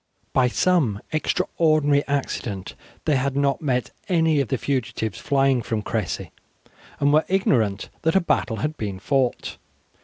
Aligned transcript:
By 0.33 0.47
some 0.47 0.99
extraordinary 1.13 2.03
accident 2.07 2.73
they 3.05 3.17
had 3.17 3.35
not 3.35 3.61
met 3.61 3.91
any 4.09 4.41
of 4.41 4.47
the 4.47 4.57
fugitives 4.57 5.19
flying 5.19 5.61
from 5.61 5.83
Cressy, 5.83 6.31
and 6.99 7.13
were 7.13 7.23
ignorant 7.27 7.89
that 8.01 8.15
a 8.15 8.19
battle 8.19 8.55
had 8.57 8.77
been 8.77 8.97
fought. 8.99 9.57